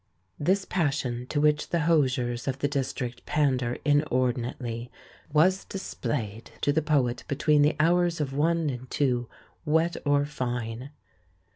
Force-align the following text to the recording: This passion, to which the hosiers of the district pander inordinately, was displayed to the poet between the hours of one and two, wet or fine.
This 0.39 0.65
passion, 0.65 1.27
to 1.27 1.39
which 1.39 1.69
the 1.69 1.81
hosiers 1.81 2.47
of 2.47 2.57
the 2.57 2.67
district 2.67 3.23
pander 3.27 3.77
inordinately, 3.85 4.89
was 5.31 5.63
displayed 5.63 6.49
to 6.61 6.73
the 6.73 6.81
poet 6.81 7.23
between 7.27 7.61
the 7.61 7.75
hours 7.79 8.19
of 8.19 8.33
one 8.33 8.71
and 8.71 8.89
two, 8.89 9.29
wet 9.63 9.97
or 10.03 10.25
fine. 10.25 10.89